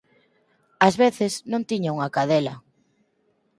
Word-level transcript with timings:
Ás 0.87 0.95
veces 1.03 1.33
non 1.51 1.67
tiña 1.69 1.95
unha 1.97 2.11
cadela. 2.15 2.55